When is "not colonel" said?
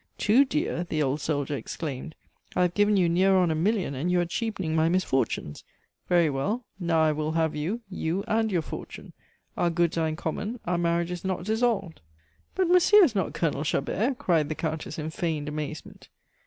13.13-13.63